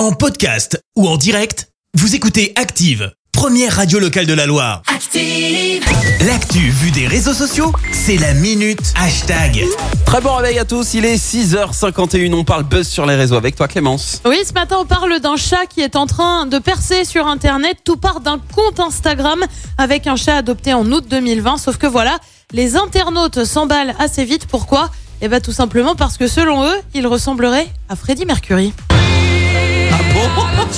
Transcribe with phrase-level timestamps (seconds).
[0.00, 4.80] En podcast ou en direct, vous écoutez Active, première radio locale de la Loire.
[4.86, 5.84] Active.
[6.26, 9.62] L'actu vue des réseaux sociaux, c'est la minute hashtag.
[10.06, 13.56] Très bon réveil à tous, il est 6h51, on parle buzz sur les réseaux avec
[13.56, 14.22] toi Clémence.
[14.24, 17.76] Oui, ce matin, on parle d'un chat qui est en train de percer sur Internet.
[17.84, 19.44] Tout part d'un compte Instagram
[19.76, 21.58] avec un chat adopté en août 2020.
[21.58, 22.18] Sauf que voilà,
[22.52, 24.46] les internautes s'emballent assez vite.
[24.46, 24.88] Pourquoi?
[25.20, 28.72] Eh bien, tout simplement parce que selon eux, il ressemblerait à Freddie Mercury.
[30.36, 30.42] Bon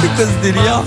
[0.00, 0.82] C'est quoi ce délire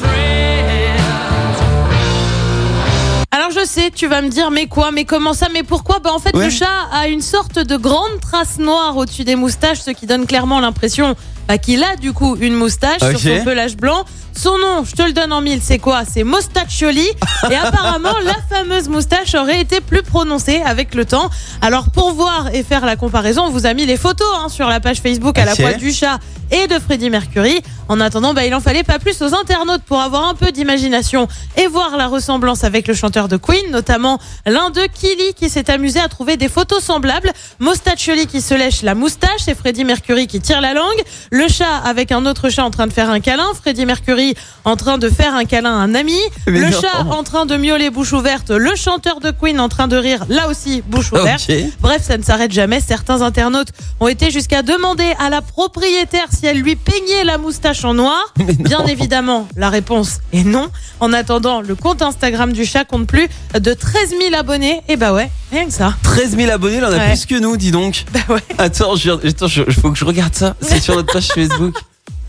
[3.32, 6.00] Alors je sais, tu vas me dire, mais quoi, mais comment ça, mais pourquoi?
[6.00, 6.46] Bah en fait, Ouais.
[6.46, 10.26] le chat a une sorte de grande trace noire au-dessus des moustaches, ce qui donne
[10.26, 11.16] clairement l'impression
[11.48, 14.04] bah, qu'il a du coup une moustache sur son pelage blanc.
[14.42, 16.04] Son nom, je te le donne en mille, c'est quoi?
[16.10, 17.06] C'est Mostaccioli.
[17.52, 21.30] Et apparemment, la fameuse moustache aurait été plus prononcée avec le temps.
[21.62, 24.70] Alors pour voir et faire la comparaison, on vous a mis les photos hein, sur
[24.70, 26.20] la page Facebook à la fois du chat
[26.52, 27.62] et de Freddie Mercury.
[27.90, 31.28] En attendant, bah, il en fallait pas plus aux internautes pour avoir un peu d'imagination
[31.58, 35.70] et voir la ressemblance avec le chanteur de Queen, notamment l'un d'eux, Killy, qui s'est
[35.72, 37.32] amusé à trouver des photos semblables.
[37.60, 41.02] Mostaccioli qui se lèche la moustache et Freddie Mercury qui tire la langue.
[41.32, 43.48] Le chat avec un autre chat en train de faire un câlin.
[43.60, 44.29] Freddie Mercury
[44.66, 46.18] en train de faire un câlin à un ami.
[46.48, 46.82] Mais le non.
[46.82, 48.50] chat en train de miauler bouche ouverte.
[48.50, 51.50] Le chanteur de Queen en train de rire, là aussi, bouche ouverte.
[51.82, 52.80] Bref, ça ne s'arrête jamais.
[52.82, 53.70] Certains internautes
[54.00, 58.20] ont été jusqu'à demander à la propriétaire si elle lui peignait la moustache en noir.
[58.60, 60.70] Bien évidemment, la réponse est non.
[61.00, 64.82] En attendant, le compte Instagram du chat compte plus de 13 000 abonnés.
[64.88, 65.94] Et bah ouais, rien que ça.
[66.04, 67.08] 13 000 abonnés, il en a Ouais.
[67.10, 68.06] plus que nous, dis donc.
[68.14, 68.42] Bah ouais.
[68.58, 70.56] Attends, je, attends, je- faut que je regarde ça.
[70.62, 71.76] C'est sur notre page Facebook.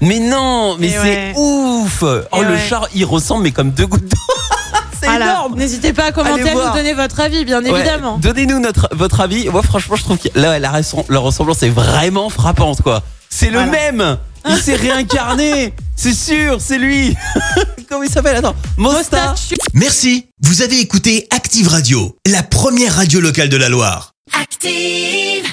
[0.01, 1.33] Mais non, mais Et c'est ouais.
[1.37, 2.03] ouf.
[2.03, 2.69] Oh, Et le ouais.
[2.69, 4.17] chat, il ressemble, mais comme deux gouttes d'eau.
[5.01, 5.33] c'est Voilà.
[5.33, 5.57] énorme.
[5.57, 8.19] N'hésitez pas à commenter, à nous donner votre avis, bien Ouais, évidemment.
[8.19, 9.49] Donnez-nous notre, votre avis.
[9.49, 13.03] Moi, franchement, je trouve que là, la, res- la ressemblance est vraiment frappante, quoi.
[13.29, 13.71] C'est le Voilà.
[13.73, 14.19] même.
[14.49, 15.75] Il s'est réincarné.
[15.97, 17.15] C'est sûr, c'est lui.
[17.91, 18.37] Comment il s'appelle?
[18.37, 19.35] Attends, Mosta.
[19.75, 24.15] Merci, vous avez écouté Active Radio, la première radio locale de la Loire.
[24.41, 25.45] Active.